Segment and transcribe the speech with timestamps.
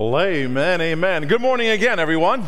[0.00, 1.26] Well, amen, amen.
[1.26, 2.46] Good morning again, everyone.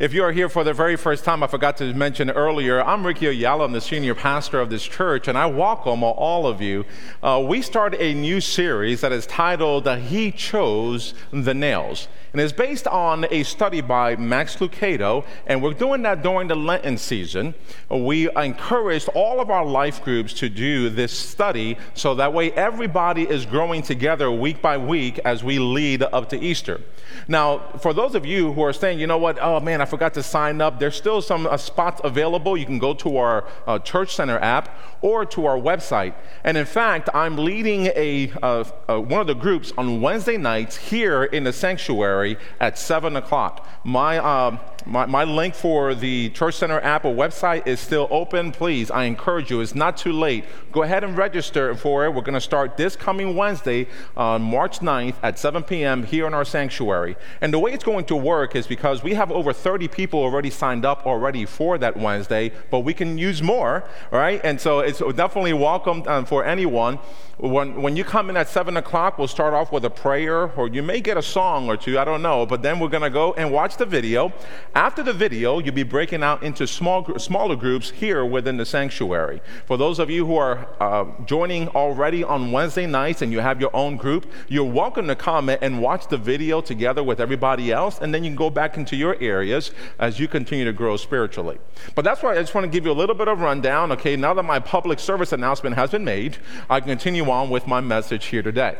[0.00, 3.06] If you are here for the very first time, I forgot to mention earlier, I'm
[3.06, 3.66] Ricky Ayala.
[3.66, 6.84] I'm the senior pastor of this church, and I welcome all of you.
[7.22, 12.08] Uh, we start a new series that is titled He Chose the Nails.
[12.32, 16.56] And it's based on a study by Max Lucado, and we're doing that during the
[16.56, 17.54] Lenten season.
[17.88, 23.22] We encouraged all of our life groups to do this study so that way everybody
[23.22, 26.80] is growing together week by week as we lead up to Easter.
[27.28, 30.14] Now, for those of you who are saying, you know what, oh man, I forgot
[30.14, 32.56] to sign up, there's still some uh, spots available.
[32.56, 36.14] You can go to our uh, Church Center app or to our website.
[36.42, 40.74] And in fact, I'm leading a, uh, uh one of the groups on Wednesday nights
[40.74, 43.68] here in the sanctuary at 7 o'clock.
[43.84, 48.52] My, um, my, my, link for the Church Center Apple website is still open.
[48.52, 50.44] Please, I encourage you, it's not too late.
[50.72, 52.10] Go ahead and register for it.
[52.10, 56.02] We're going to start this coming Wednesday, on March 9th at 7 p.m.
[56.02, 57.16] here in our sanctuary.
[57.40, 60.50] And the way it's going to work is because we have over 30 people already
[60.50, 64.40] signed up already for that Wednesday, but we can use more, right?
[64.44, 66.98] And so it's definitely welcome um, for anyone.
[67.38, 70.68] When, when you come in at 7 o'clock, we'll start off with a prayer, or
[70.68, 73.10] you may get a song or two, I don't know, but then we're going to
[73.10, 74.32] go and watch the video.
[74.76, 79.40] After the video, you'll be breaking out into small, smaller groups here within the sanctuary.
[79.66, 83.60] For those of you who are uh, joining already on Wednesday nights and you have
[83.60, 88.00] your own group, you're welcome to come and watch the video together with everybody else,
[88.00, 91.58] and then you can go back into your areas as you continue to grow spiritually.
[91.94, 93.92] But that's why I just want to give you a little bit of rundown.
[93.92, 96.38] Okay, now that my public service announcement has been made,
[96.68, 98.76] I continue on with my message here today.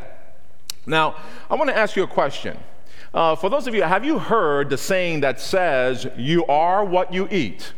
[0.85, 1.15] Now,
[1.49, 2.57] I want to ask you a question.
[3.13, 7.13] Uh, for those of you, have you heard the saying that says, You are what
[7.13, 7.71] you eat?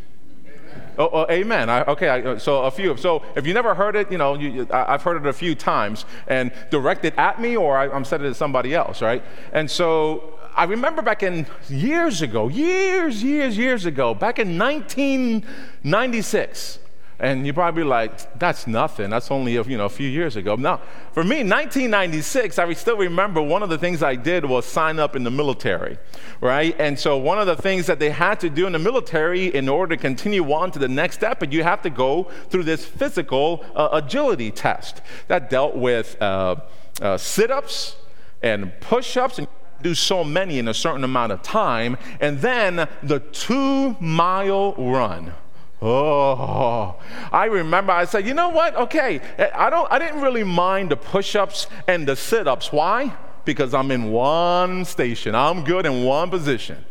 [0.97, 1.69] Oh, oh, amen.
[1.69, 2.97] I, okay, I, so a few.
[2.97, 5.53] So if you never heard it, you know, you, I, have heard it a few
[5.53, 9.23] times and directed at me or I, am said it to somebody else, right?
[9.53, 16.79] And so I remember back in years ago, years, years, years ago, back in 1996,
[17.19, 19.09] and you're probably like, that's nothing.
[19.09, 20.55] That's only a, you know, a few years ago.
[20.55, 20.81] Now,
[21.13, 25.15] for me, 1996, I still remember one of the things I did was sign up
[25.15, 25.97] in the military,
[26.41, 26.75] right?
[26.77, 29.67] And so one of the things that they had to do in the military in
[29.67, 32.85] order to continue on to the next step, and you have to go through this
[32.85, 36.57] physical uh, agility test that dealt with uh,
[37.01, 37.95] uh, sit-ups
[38.43, 39.47] and push-ups and
[39.81, 45.33] do so many in a certain amount of time, and then the two-mile run.
[45.79, 46.95] Oh,
[47.31, 48.75] I remember I said, you know what?
[48.75, 49.21] Okay,
[49.53, 52.71] I don't I didn't really mind the push-ups and the sit-ups.
[52.71, 53.15] Why?
[53.45, 55.35] Because I'm in one station.
[55.35, 56.83] I'm good in one position.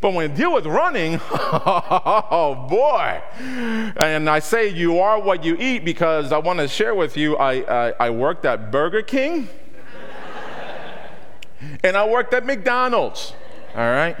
[0.00, 3.22] But when you deal with running, oh boy.
[3.96, 7.36] And I say you are what you eat because I want to share with you
[7.36, 7.52] I,
[7.88, 9.48] I, I worked at Burger King
[11.84, 13.32] and I worked at McDonald's.
[13.74, 14.16] All right?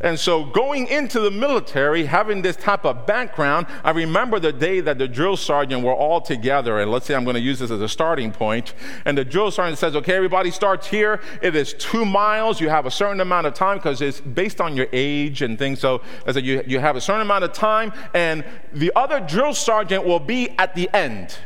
[0.00, 4.80] And so, going into the military, having this type of background, I remember the day
[4.80, 6.80] that the drill sergeant were all together.
[6.80, 8.74] And let's say I'm going to use this as a starting point.
[9.04, 11.20] And the drill sergeant says, Okay, everybody starts here.
[11.42, 12.60] It is two miles.
[12.60, 15.80] You have a certain amount of time because it's based on your age and things.
[15.80, 19.52] So, as a, you, you have a certain amount of time, and the other drill
[19.52, 21.36] sergeant will be at the end.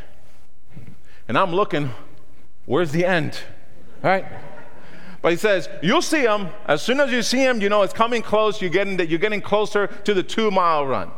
[1.29, 1.91] And I'm looking,
[2.65, 3.41] where's the end?
[4.05, 4.25] All right?
[5.26, 6.50] But he says, you'll see him.
[6.66, 8.62] As soon as you see him, you know it's coming close.
[8.62, 11.10] You're getting, you're getting closer to the two mile run.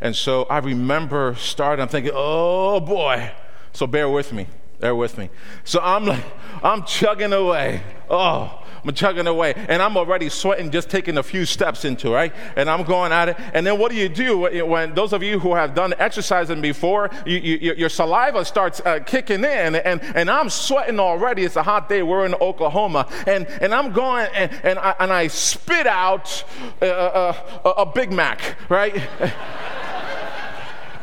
[0.00, 3.30] And so I remember starting, I'm thinking, oh boy.
[3.72, 4.48] So bear with me.
[4.80, 5.30] Bear with me.
[5.64, 6.24] So I'm like,
[6.62, 7.82] I'm chugging away.
[8.10, 12.32] Oh, I'm chugging away, and I'm already sweating just taking a few steps into right.
[12.56, 13.36] And I'm going at it.
[13.52, 17.10] And then what do you do when those of you who have done exercising before,
[17.24, 21.42] you, you, your saliva starts uh, kicking in, and, and I'm sweating already.
[21.42, 22.02] It's a hot day.
[22.02, 26.44] We're in Oklahoma, and, and I'm going and, and, I, and I spit out
[26.80, 29.02] a, a, a Big Mac, right?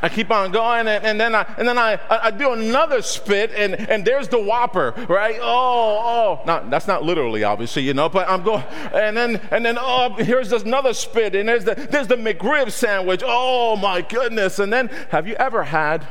[0.03, 3.51] I keep on going, and, and then I and then I, I, do another spit,
[3.55, 5.39] and, and there's the Whopper, right?
[5.41, 8.63] Oh, oh, not that's not literally, obviously, you know, but I'm going,
[8.93, 13.21] and then and then oh, here's another spit, and there's the there's the McRib sandwich.
[13.25, 14.59] Oh my goodness!
[14.59, 16.05] And then have you ever had?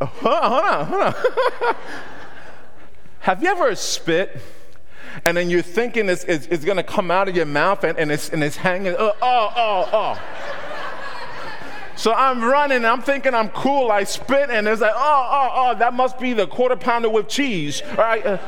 [0.00, 1.02] Uh, hold on, hold on, hold
[1.62, 1.76] on.
[3.20, 4.36] have you ever spit?
[5.24, 7.98] And then you're thinking it's, it's, it's going to come out of your mouth and,
[7.98, 8.94] and, it's, and it's hanging.
[8.94, 10.69] Uh, oh, oh, oh, oh.
[12.00, 13.90] So I'm running, I'm thinking I'm cool.
[13.92, 17.28] I spit, and it's like, oh, oh, oh, that must be the quarter pounder with
[17.28, 17.82] cheese.
[17.94, 18.24] Right?
[18.24, 18.38] Uh,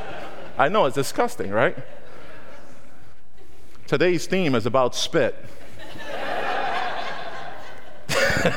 [0.57, 1.77] I know, it's disgusting, right?
[3.87, 5.37] Today's theme is about spit.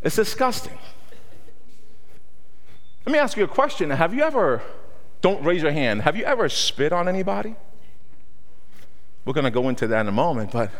[0.00, 0.78] it's disgusting.
[3.04, 3.90] Let me ask you a question.
[3.90, 4.62] Have you ever,
[5.22, 7.56] don't raise your hand, have you ever spit on anybody?
[9.24, 10.70] We're going to go into that in a moment, but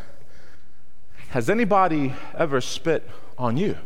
[1.35, 3.77] has anybody ever spit on you?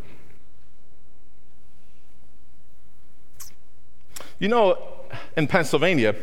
[4.39, 4.77] You know,
[5.35, 6.15] in Pennsylvania,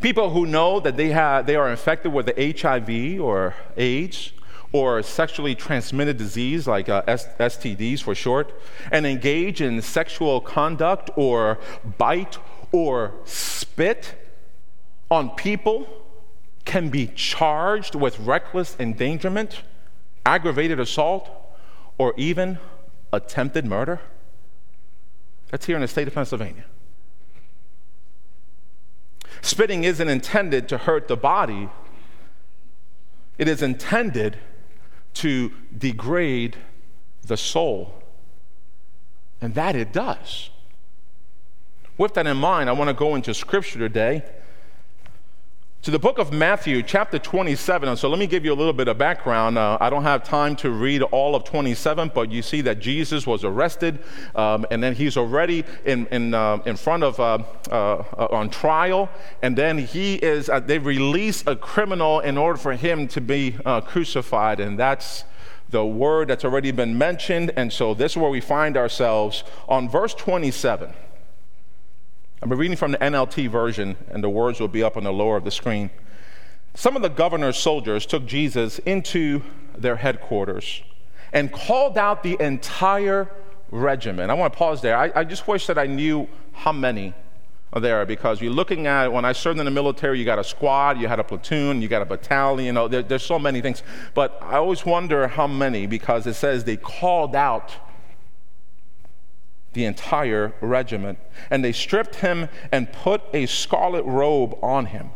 [0.00, 4.30] people who know that they, have, they are infected with the HIV or AIDS
[4.70, 8.54] or sexually transmitted disease like uh, STDs for short,
[8.92, 11.58] and engage in sexual conduct or
[11.98, 12.38] bite
[12.70, 14.14] or spit
[15.10, 15.88] on people
[16.64, 19.62] can be charged with reckless endangerment,
[20.26, 21.30] aggravated assault,
[21.98, 22.58] or even
[23.12, 24.00] attempted murder.
[25.50, 26.64] That's here in the state of Pennsylvania.
[29.40, 31.68] Spitting isn't intended to hurt the body,
[33.38, 34.36] it is intended
[35.14, 36.56] to degrade
[37.24, 38.02] the soul.
[39.40, 40.50] And that it does.
[41.96, 44.24] With that in mind, I want to go into scripture today
[45.82, 47.88] to the book of Matthew, chapter 27.
[47.88, 49.56] And So let me give you a little bit of background.
[49.56, 53.26] Uh, I don't have time to read all of 27, but you see that Jesus
[53.26, 54.00] was arrested,
[54.34, 57.38] um, and then he's already in, in, uh, in front of, uh,
[57.70, 59.08] uh on trial,
[59.42, 63.56] and then he is, uh, they release a criminal in order for him to be
[63.64, 65.24] uh, crucified, and that's
[65.70, 67.52] the word that's already been mentioned.
[67.56, 70.92] And so this is where we find ourselves on verse 27.
[72.42, 75.38] I'm reading from the NLT version, and the words will be up on the lower
[75.38, 75.90] of the screen.
[76.74, 79.42] Some of the governor's soldiers took Jesus into
[79.76, 80.82] their headquarters
[81.32, 83.30] and called out the entire
[83.70, 84.30] regiment.
[84.30, 84.96] I want to pause there.
[84.96, 87.14] I, I just wish that I knew how many
[87.72, 90.44] are there because you're looking at when I served in the military, you got a
[90.44, 93.62] squad, you had a platoon, you got a battalion, you know, there, there's so many
[93.62, 93.82] things.
[94.12, 97.74] But I always wonder how many because it says they called out
[99.76, 101.20] the entire regiment.
[101.50, 105.10] And they stripped him and put a scarlet robe on him.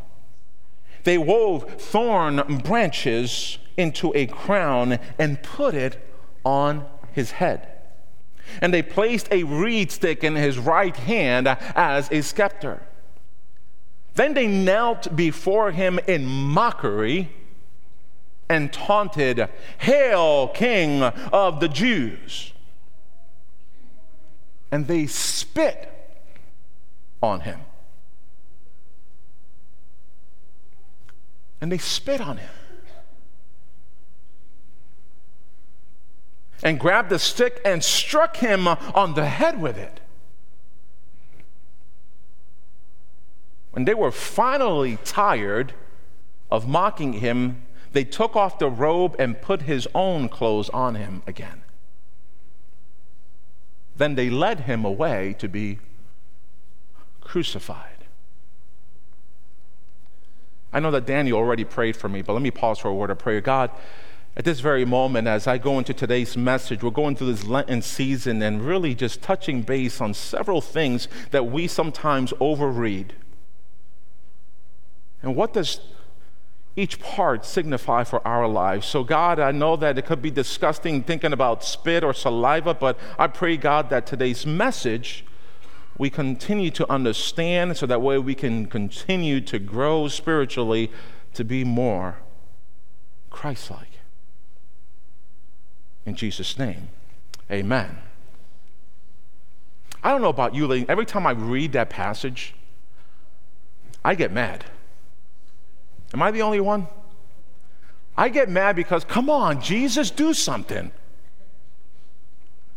[1.03, 6.07] They wove thorn branches into a crown and put it
[6.45, 7.67] on his head.
[8.61, 12.83] And they placed a reed stick in his right hand as a scepter.
[14.15, 17.31] Then they knelt before him in mockery
[18.49, 19.49] and taunted,
[19.79, 22.53] Hail, King of the Jews!
[24.71, 25.89] And they spit
[27.23, 27.61] on him.
[31.61, 32.51] And they spit on him.
[36.63, 40.01] And grabbed a stick and struck him on the head with it.
[43.73, 45.73] When they were finally tired
[46.51, 47.63] of mocking him,
[47.93, 51.63] they took off the robe and put his own clothes on him again.
[54.01, 55.79] Then they led him away to be
[57.21, 58.07] crucified.
[60.73, 63.11] I know that Daniel already prayed for me, but let me pause for a word
[63.11, 63.43] of prayer.
[63.43, 63.71] God,
[64.39, 67.83] at this very moment, as I go into today's message, we're going through this Lenten
[67.83, 73.11] season and really just touching base on several things that we sometimes overread.
[75.23, 75.79] And what does
[76.77, 78.87] each part signify for our lives.
[78.87, 82.99] So, God, I know that it could be disgusting thinking about spit or saliva, but
[83.19, 85.25] I pray, God, that today's message
[85.99, 90.91] we continue to understand so that way we can continue to grow spiritually
[91.35, 92.19] to be more
[93.29, 93.99] Christ like.
[96.07, 96.89] In Jesus' name,
[97.51, 97.99] amen.
[100.03, 102.55] I don't know about you, every time I read that passage,
[104.03, 104.65] I get mad.
[106.13, 106.87] Am I the only one?
[108.17, 110.91] I get mad because, come on, Jesus, do something.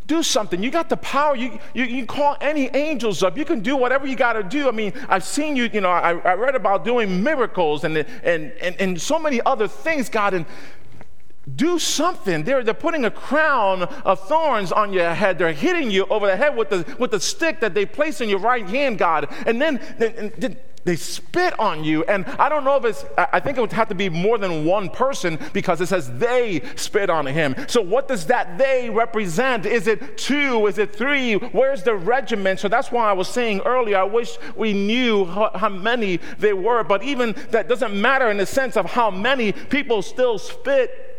[0.05, 0.61] Do something.
[0.61, 1.35] You got the power.
[1.35, 3.37] You, you, you call any angels up.
[3.37, 4.67] You can do whatever you got to do.
[4.67, 8.51] I mean, I've seen you, you know, I, I read about doing miracles and, and,
[8.61, 10.33] and, and so many other things, God.
[10.33, 10.45] And
[11.55, 12.43] do something.
[12.43, 15.37] They're, they're putting a crown of thorns on your head.
[15.37, 18.29] They're hitting you over the head with the, with the stick that they place in
[18.29, 19.33] your right hand, God.
[19.45, 22.03] And then, then they spit on you.
[22.05, 24.65] And I don't know if it's, I think it would have to be more than
[24.65, 27.55] one person because it says they spit on him.
[27.67, 29.65] So what does that they represent?
[29.65, 30.67] Is it two?
[30.67, 31.35] Is it three?
[31.35, 32.59] Where's the regiment?
[32.59, 36.53] So that's why I was saying earlier, I wish we knew how, how many they
[36.53, 36.83] were.
[36.83, 41.09] But even that doesn't matter in the sense of how many people still spit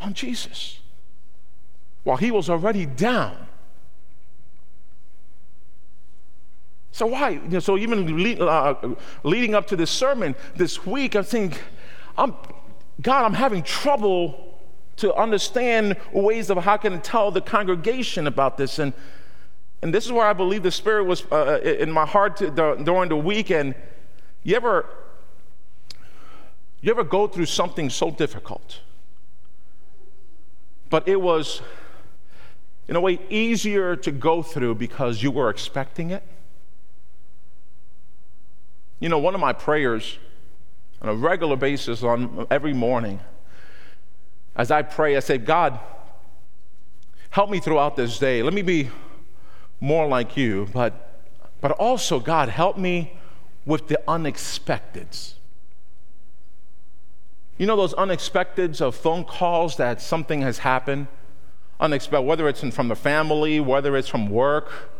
[0.00, 0.80] on Jesus
[2.04, 3.46] while he was already down.
[6.92, 7.30] So why?
[7.30, 8.74] You know, so even lead, uh,
[9.22, 11.54] leading up to this sermon this week, I'm saying,
[12.18, 12.34] I'm,
[13.00, 14.58] God, I'm having trouble
[14.96, 18.78] to understand ways of how can I tell the congregation about this.
[18.78, 18.92] And
[19.82, 22.50] And this is where I believe the Spirit was uh, uh in my heart to,
[22.50, 23.74] the, during the weekend.
[24.42, 24.84] You ever,
[26.82, 28.80] you ever go through something so difficult,
[30.90, 31.62] but it was,
[32.88, 36.22] in a way, easier to go through because you were expecting it?
[39.00, 40.18] You know, one of my prayers
[41.00, 43.18] on a regular basis on every morning,
[44.54, 45.80] as I pray, I say, God,
[47.30, 48.42] help me throughout this day.
[48.42, 48.90] Let me be
[49.80, 51.22] more like you, but,
[51.62, 53.18] but also, God, help me
[53.64, 55.34] with the unexpecteds.
[57.56, 61.06] You know those unexpecteds of phone calls that something has happened?
[61.78, 64.90] Unexpected, whether it's from the family, whether it's from work,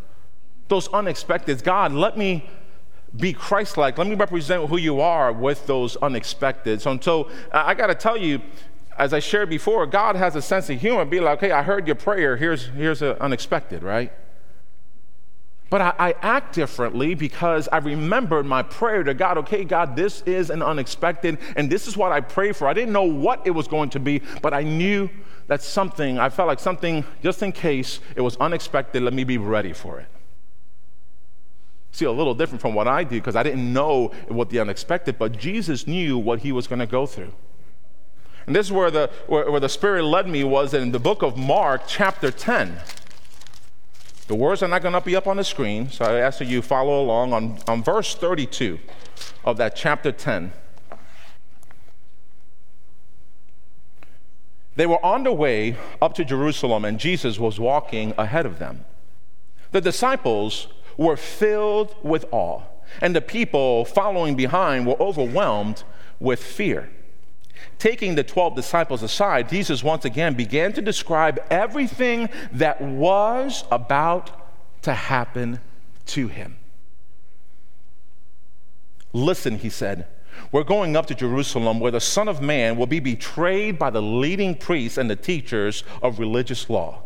[0.68, 1.62] those unexpecteds.
[1.62, 2.48] God, let me
[3.16, 3.98] be Christ like.
[3.98, 6.80] Let me represent who you are with those unexpected.
[6.80, 8.40] So, so I got to tell you,
[8.96, 11.04] as I shared before, God has a sense of humor.
[11.04, 12.36] Be like, hey, I heard your prayer.
[12.36, 14.12] Here's, here's an unexpected, right?
[15.70, 19.38] But I, I, act differently because I remembered my prayer to God.
[19.38, 22.66] Okay, God, this is an unexpected, and this is what I prayed for.
[22.66, 25.08] I didn't know what it was going to be, but I knew
[25.46, 29.38] that something, I felt like something, just in case it was unexpected, let me be
[29.38, 30.08] ready for it.
[32.00, 35.18] See, a little different from what I did because I didn't know what the unexpected,
[35.18, 37.34] but Jesus knew what he was going to go through.
[38.46, 41.22] And this is where the, where, where the Spirit led me was in the book
[41.22, 42.78] of Mark, chapter 10.
[44.28, 46.46] The words are not going to be up on the screen, so I ask that
[46.46, 48.78] you follow along on, on verse 32
[49.44, 50.54] of that chapter 10.
[54.74, 58.86] They were on the way up to Jerusalem, and Jesus was walking ahead of them.
[59.72, 60.68] The disciples
[61.00, 62.60] were filled with awe,
[63.00, 65.82] and the people following behind were overwhelmed
[66.20, 66.90] with fear.
[67.78, 74.30] Taking the 12 disciples aside, Jesus once again began to describe everything that was about
[74.82, 75.60] to happen
[76.04, 76.58] to him.
[79.14, 80.06] Listen, he said,
[80.52, 84.02] we're going up to Jerusalem where the Son of Man will be betrayed by the
[84.02, 87.04] leading priests and the teachers of religious law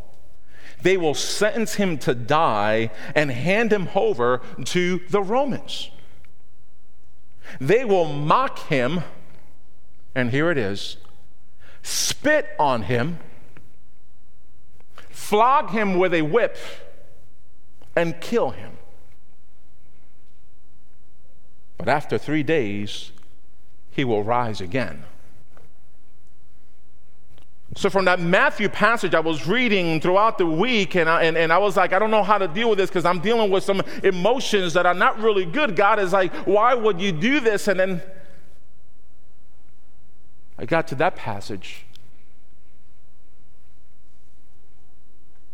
[0.83, 5.91] they will sentence him to die and hand him over to the Romans.
[7.61, 9.03] They will mock him,
[10.15, 10.97] and here it is
[11.83, 13.19] spit on him,
[15.11, 16.57] flog him with a whip,
[17.95, 18.73] and kill him.
[21.77, 23.13] But after three days,
[23.91, 25.05] he will rise again.
[27.77, 31.53] So, from that Matthew passage I was reading throughout the week, and I, and, and
[31.53, 33.65] I was like, I don't know how to deal with this because I'm dealing with
[33.65, 35.75] some emotions that are not really good.
[35.75, 37.67] God is like, why would you do this?
[37.67, 38.03] And then
[40.57, 41.85] I got to that passage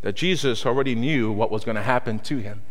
[0.03, 2.63] that Jesus already knew what was going to happen to him.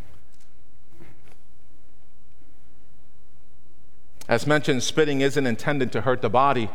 [4.28, 6.70] As mentioned, spitting isn't intended to hurt the body.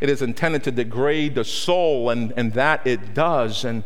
[0.00, 3.64] It is intended to degrade the soul, and, and that it does.
[3.64, 3.84] And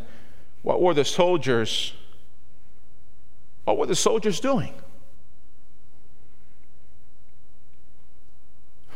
[0.63, 1.93] what were the soldiers?
[3.65, 4.75] What were the soldiers doing?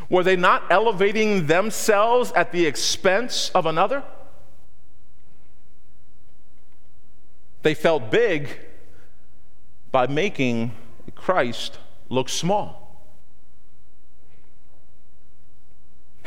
[0.09, 4.03] Were they not elevating themselves at the expense of another?
[7.61, 8.57] They felt big
[9.91, 10.71] by making
[11.15, 12.88] Christ look small.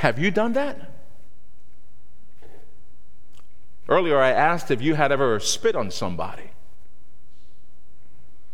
[0.03, 0.91] Have you done that?
[3.89, 6.51] Earlier, I asked if you had ever spit on somebody.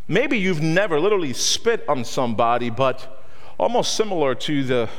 [0.06, 3.24] Maybe you've never literally spit on somebody, but
[3.56, 4.90] almost similar to the,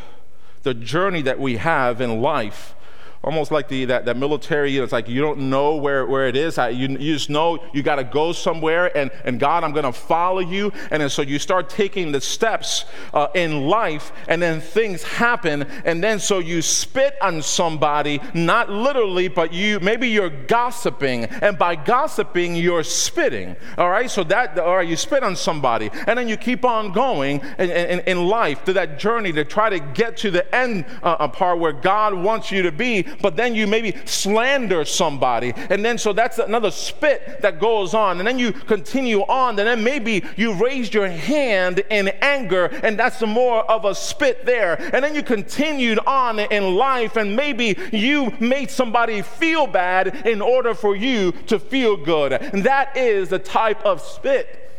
[0.64, 2.74] the journey that we have in life
[3.24, 6.58] almost like the, that, that military, it's like you don't know where, where it is.
[6.58, 9.92] You, you just know you got to go somewhere, and, and God, I'm going to
[9.92, 10.72] follow you.
[10.92, 15.64] And then so you start taking the steps uh, in life, and then things happen,
[15.84, 21.58] and then so you spit on somebody, not literally, but you maybe you're gossiping, and
[21.58, 23.56] by gossiping, you're spitting.
[23.78, 26.92] All right, so that, all right, you spit on somebody, and then you keep on
[26.92, 30.86] going in, in, in life to that journey to try to get to the end
[31.04, 35.54] uh, part where God wants you to be but then you maybe slander somebody.
[35.70, 38.20] And then so that's another spit that goes on.
[38.20, 39.60] And then you continue on.
[39.60, 44.46] And then maybe you raised your hand in anger, and that's more of a spit
[44.46, 44.76] there.
[44.94, 50.42] And then you continued on in life, and maybe you made somebody feel bad in
[50.42, 52.34] order for you to feel good.
[52.34, 54.72] And that is the type of spit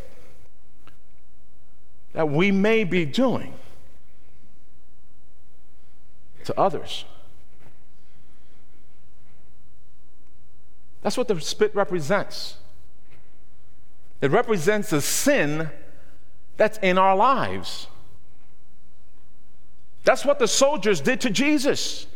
[2.13, 3.55] that we may be doing
[6.45, 7.05] to others.
[11.03, 12.57] That's what the spit represents.
[14.21, 15.71] It represents a sin
[16.57, 17.87] that's in our lives.
[20.05, 22.07] That's what the soldiers did to Jesus.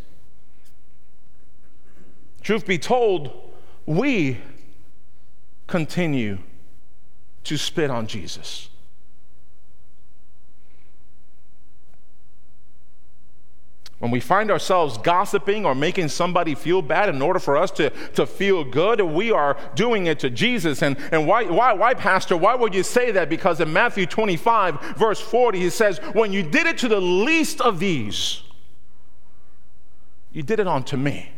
[2.43, 3.53] Truth be told,
[3.87, 4.38] we
[5.67, 6.38] continue
[7.45, 8.69] to spit on Jesus.
[14.05, 17.89] When we find ourselves gossiping or making somebody feel bad in order for us to,
[18.17, 20.83] to feel good, we are doing it to Jesus.
[20.83, 22.37] And, and why, why, why, Pastor?
[22.37, 23.31] Why would you say that?
[23.31, 27.63] Because in Matthew 25, verse 40, he says, When you did it to the least
[27.63, 28.43] of these,
[30.33, 31.33] you did it unto me.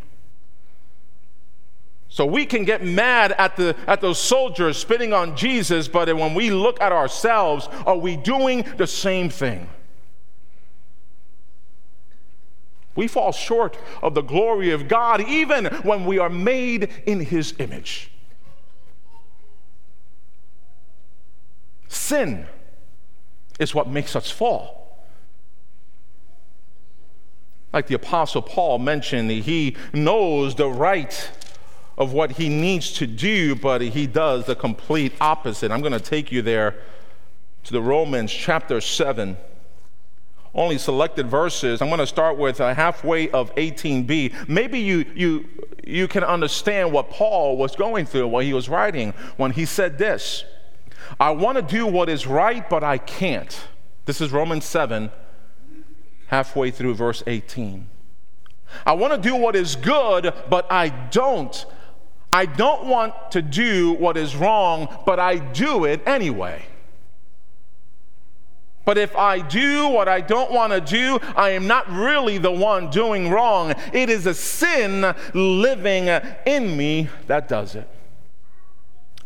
[2.09, 6.35] So we can get mad at, the, at those soldiers spitting on Jesus, but when
[6.35, 9.69] we look at ourselves, are we doing the same thing?
[12.97, 17.55] We fall short of the glory of God even when we are made in His
[17.59, 18.11] image.
[21.89, 22.47] Sin
[23.59, 24.87] is what makes us fall.
[27.73, 31.31] Like the Apostle Paul mentioned, he knows the right
[31.99, 35.71] of what he needs to do, but he does the complete opposite.
[35.71, 36.75] I'm going to take you there
[37.65, 39.37] to the Romans chapter 7
[40.57, 41.81] only selected verses.
[41.81, 44.49] I'm going to start with uh, halfway of 18b.
[44.49, 45.49] Maybe you, you,
[45.85, 49.99] you can understand what Paul was going through while he was writing when he said
[49.99, 50.45] this
[51.21, 53.69] I want to do what is right, but I can't.
[54.07, 55.11] This is Romans 7,
[56.29, 57.89] halfway through verse 18.
[58.85, 61.67] I want to do what is good, but I don't.
[62.33, 66.65] I don't want to do what is wrong, but I do it anyway.
[68.87, 72.53] But if I do what I don't want to do, I am not really the
[72.53, 73.75] one doing wrong.
[73.93, 76.07] It is a sin living
[76.47, 77.89] in me that does it.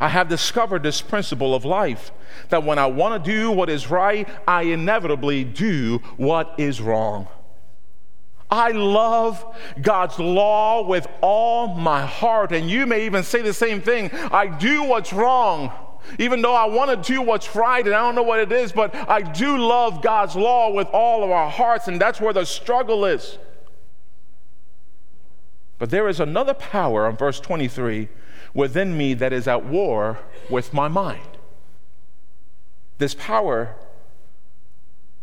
[0.01, 2.11] I have discovered this principle of life
[2.49, 7.29] that when I want to do what is right, I inevitably do what is wrong.
[8.51, 9.45] I love
[9.83, 14.11] God's law with all my heart, and you may even say the same thing.
[14.33, 15.71] I do what's wrong
[16.19, 18.73] even though I want to do what's right and I don't know what it is,
[18.73, 22.45] but I do love God's law with all of our hearts, and that's where the
[22.45, 23.39] struggle is.
[25.79, 28.09] But there is another power in verse 23
[28.53, 30.19] within me that is at war
[30.51, 31.39] with my mind.
[32.99, 33.75] This power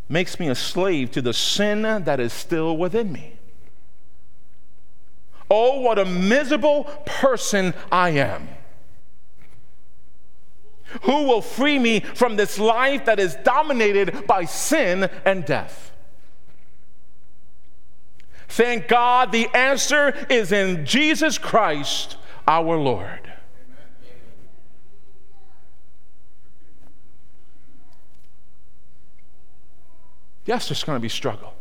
[0.10, 3.34] makes me a slave to the sin that is still within me.
[5.50, 8.50] Oh, what a miserable person I am.
[11.04, 15.92] Who will free me from this life that is dominated by sin and death?
[18.48, 23.34] Thank God the answer is in Jesus Christ our Lord.
[30.46, 31.54] Yes, there's going to be struggle.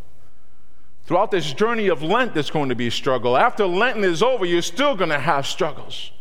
[1.07, 3.37] Throughout this journey of Lent, there's going to be struggle.
[3.37, 6.12] After Lent is over, you're still going to have struggles.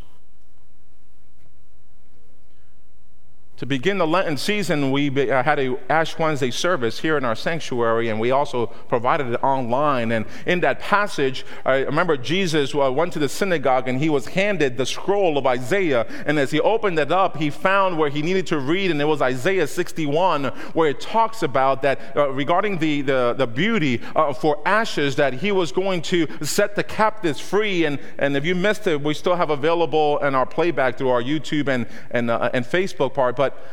[3.59, 7.35] To begin the Lenten season, we uh, had a Ash Wednesday service here in our
[7.35, 10.11] sanctuary, and we also provided it online.
[10.11, 14.27] And in that passage, I remember Jesus uh, went to the synagogue and he was
[14.27, 16.05] handed the scroll of Isaiah.
[16.25, 19.05] And as he opened it up, he found where he needed to read, and it
[19.05, 24.33] was Isaiah 61, where it talks about that uh, regarding the, the, the beauty uh,
[24.33, 27.85] for ashes, that he was going to set the captives free.
[27.85, 31.23] And, and if you missed it, we still have available in our playback through our
[31.23, 33.37] YouTube and, and, uh, and Facebook part.
[33.37, 33.63] But but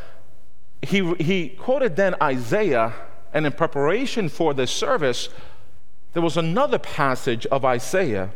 [0.83, 2.93] he, he quoted then Isaiah,
[3.33, 5.31] and in preparation for this service,
[6.13, 8.31] there was another passage of Isaiah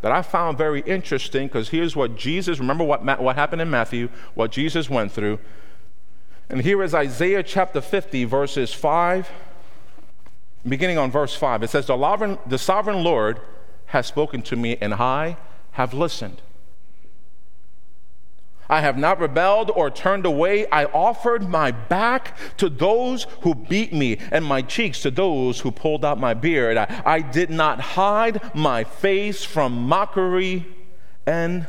[0.00, 4.08] that I found very interesting because here's what Jesus, remember what, what happened in Matthew,
[4.34, 5.38] what Jesus went through.
[6.48, 9.30] And here is Isaiah chapter 50, verses 5,
[10.66, 11.64] beginning on verse 5.
[11.64, 13.40] It says, The, the sovereign Lord
[13.86, 15.36] has spoken to me, and I
[15.72, 16.40] have listened.
[18.68, 20.68] I have not rebelled or turned away.
[20.70, 25.70] I offered my back to those who beat me and my cheeks to those who
[25.70, 26.76] pulled out my beard.
[26.76, 30.66] I, I did not hide my face from mockery
[31.26, 31.66] and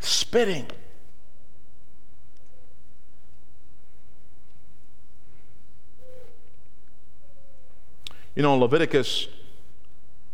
[0.00, 0.66] spitting.
[8.34, 9.26] You know, Leviticus,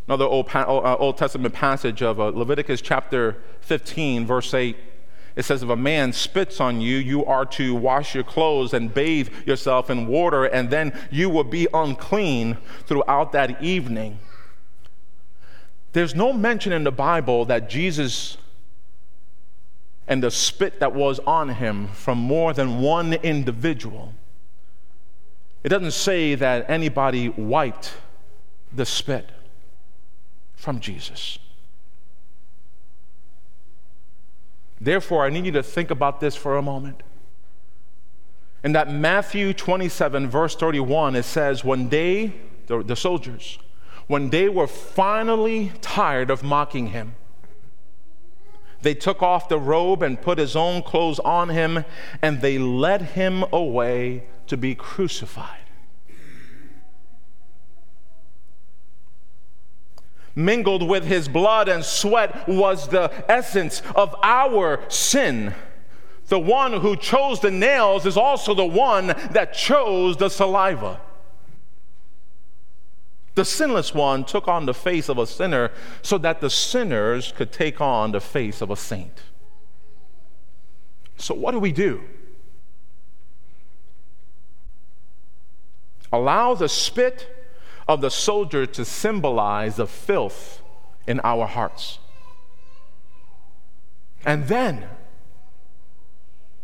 [0.06, 4.76] another Old, uh, Old Testament passage of uh, Leviticus chapter 15, verse 8
[5.36, 8.94] it says, if a man spits on you, you are to wash your clothes and
[8.94, 14.18] bathe yourself in water, and then you will be unclean throughout that evening.
[15.92, 18.36] There's no mention in the Bible that Jesus
[20.06, 24.12] and the spit that was on him from more than one individual.
[25.62, 27.94] It doesn't say that anybody wiped
[28.72, 29.30] the spit
[30.54, 31.38] from Jesus.
[34.84, 37.02] Therefore, I need you to think about this for a moment.
[38.62, 42.34] In that Matthew 27, verse 31, it says, When they,
[42.66, 43.58] the, the soldiers,
[44.08, 47.14] when they were finally tired of mocking him,
[48.82, 51.86] they took off the robe and put his own clothes on him,
[52.20, 55.63] and they led him away to be crucified.
[60.34, 65.54] Mingled with his blood and sweat was the essence of our sin.
[66.26, 71.00] The one who chose the nails is also the one that chose the saliva.
[73.34, 77.52] The sinless one took on the face of a sinner so that the sinners could
[77.52, 79.22] take on the face of a saint.
[81.16, 82.02] So, what do we do?
[86.12, 87.43] Allow the spit
[87.86, 90.62] of the soldier to symbolize the filth
[91.06, 91.98] in our hearts.
[94.24, 94.88] And then,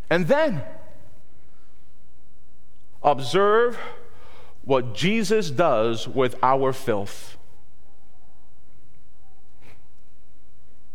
[0.09, 0.63] and then,
[3.03, 3.79] observe
[4.63, 7.37] what Jesus does with our filth.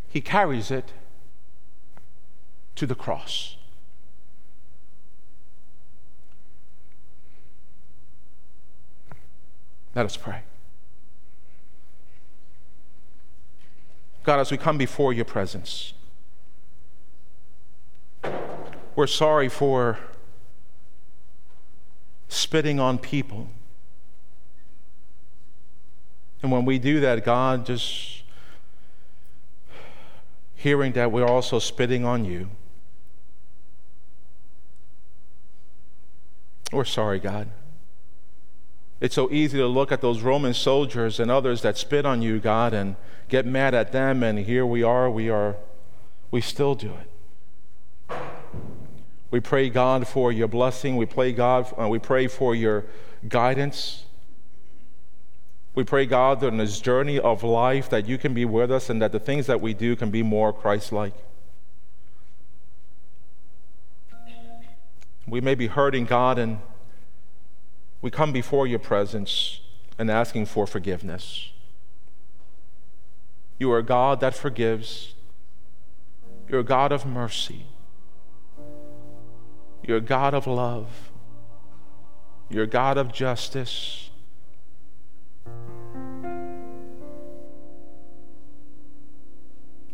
[0.09, 0.93] He carries it
[2.75, 3.57] to the cross.
[9.95, 10.41] Let us pray.
[14.23, 15.93] God, as we come before your presence,
[18.95, 19.99] we're sorry for
[22.27, 23.47] spitting on people.
[26.41, 28.23] And when we do that, God, just
[30.55, 32.49] hearing that we're also spitting on you.
[36.73, 37.49] We're sorry, God.
[39.01, 42.39] It's so easy to look at those Roman soldiers and others that spit on you,
[42.39, 42.95] God, and
[43.27, 45.57] get mad at them, and here we are, we are,
[46.31, 48.17] we still do it.
[49.31, 50.95] We pray, God, for your blessing.
[50.95, 52.85] We pray, God, uh, we pray for your
[53.27, 54.05] guidance.
[55.73, 58.89] We pray, God, that in this journey of life that you can be with us
[58.89, 61.15] and that the things that we do can be more Christ-like.
[65.27, 66.59] We may be hurting, God, and
[68.01, 69.61] we come before your presence
[69.97, 71.51] and asking for forgiveness.
[73.57, 75.13] You are a God that forgives.
[76.49, 77.65] You're a God of mercy.
[79.83, 81.11] You're a God of love.
[82.49, 84.09] You're a God of justice.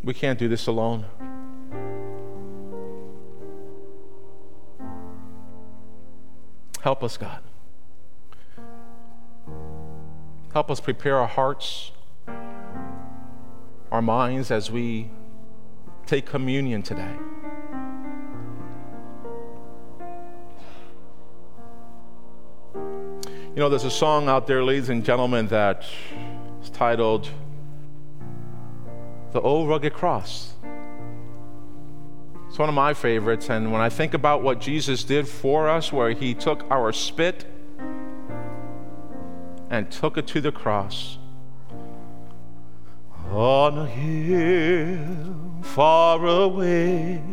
[0.03, 1.05] We can't do this alone.
[6.81, 7.41] Help us, God.
[10.53, 11.91] Help us prepare our hearts,
[13.89, 15.09] our minds as we
[16.05, 17.15] take communion today.
[22.75, 25.85] You know, there's a song out there, ladies and gentlemen, that
[26.61, 27.29] is titled
[29.31, 30.53] The Old Rugged Cross.
[32.49, 35.93] It's one of my favorites, and when I think about what Jesus did for us,
[35.93, 37.45] where he took our spit
[39.71, 41.17] and took it to the cross.
[43.31, 47.23] On a hill far away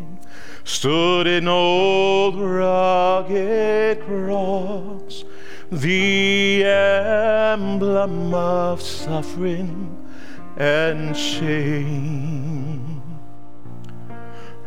[0.63, 5.25] stood an old rugged cross,
[5.73, 10.07] the emblem of suffering
[10.57, 13.03] and shame.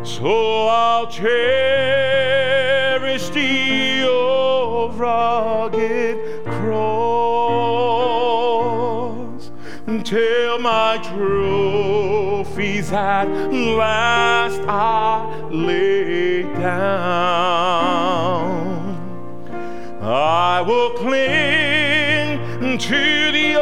[0.05, 1.27] So I'll cherish
[3.29, 7.47] the old rugged cross
[9.87, 17.37] until my trophies at last I lay down.
[20.01, 23.55] I will cling to the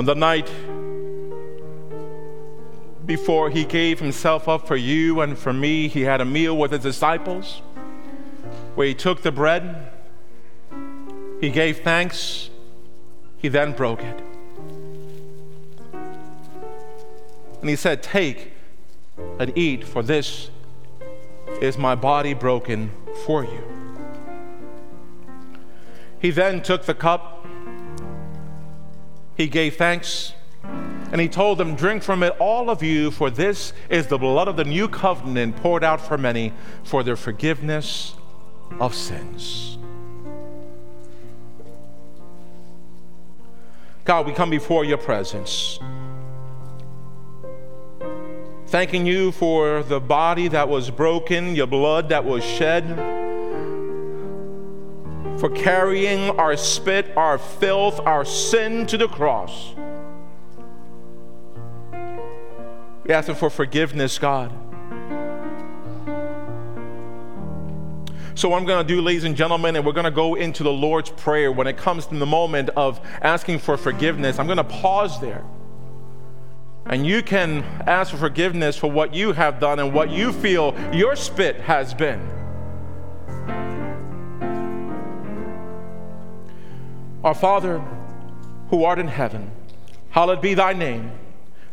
[0.00, 0.50] On the night
[3.04, 6.72] before he gave himself up for you and for me, he had a meal with
[6.72, 7.60] his disciples
[8.76, 9.92] where he took the bread,
[11.42, 12.48] he gave thanks,
[13.36, 14.22] he then broke it.
[17.60, 18.52] And he said, Take
[19.38, 20.48] and eat, for this
[21.60, 22.90] is my body broken
[23.26, 23.62] for you.
[26.18, 27.29] He then took the cup,
[29.40, 30.34] he gave thanks,
[31.12, 34.48] and he told them, Drink from it, all of you, for this is the blood
[34.48, 36.52] of the new covenant poured out for many
[36.84, 38.14] for their forgiveness
[38.78, 39.78] of sins.
[44.04, 45.78] God, we come before your presence,
[48.66, 53.19] thanking you for the body that was broken, your blood that was shed,
[55.40, 59.74] for carrying our spit, our filth, our sin to the cross.
[63.04, 64.52] We ask for forgiveness, God.
[68.34, 70.62] So, what I'm going to do, ladies and gentlemen, and we're going to go into
[70.62, 74.38] the Lord's Prayer when it comes to the moment of asking for forgiveness.
[74.38, 75.44] I'm going to pause there.
[76.86, 80.74] And you can ask for forgiveness for what you have done and what you feel
[80.92, 82.39] your spit has been.
[87.22, 87.80] Our Father,
[88.70, 89.50] who art in heaven,
[90.10, 91.12] hallowed be thy name.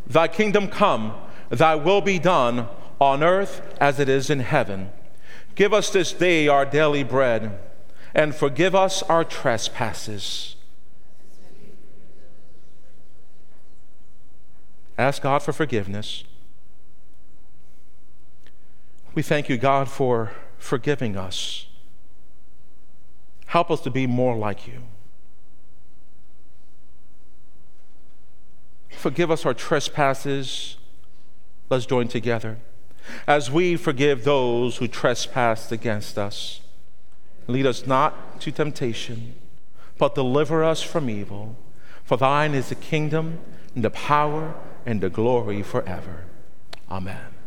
[0.06, 1.14] Thy kingdom come,
[1.48, 2.68] thy will be done
[3.00, 4.90] on earth as it is in heaven.
[5.54, 7.58] Give us this day our daily bread,
[8.14, 10.56] and forgive us our trespasses.
[14.98, 16.24] Ask God for forgiveness.
[19.14, 21.66] We thank you, God, for forgiving us.
[23.46, 24.82] Help us to be more like you.
[28.98, 30.76] Forgive us our trespasses.
[31.70, 32.58] Let's join together
[33.28, 36.60] as we forgive those who trespass against us.
[37.46, 39.34] Lead us not to temptation,
[39.98, 41.56] but deliver us from evil.
[42.04, 43.38] For thine is the kingdom,
[43.74, 46.24] and the power, and the glory forever.
[46.90, 47.37] Amen.